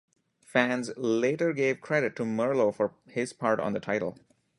Fans 0.43 0.89
later 0.97 1.53
gave 1.53 1.79
credit 1.79 2.15
to 2.15 2.23
Merlo 2.23 2.73
for 2.73 2.95
his 3.05 3.33
part 3.33 3.59
on 3.59 3.73
the 3.73 3.79
title. 3.79 4.17